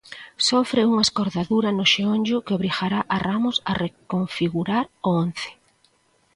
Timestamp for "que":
2.45-2.55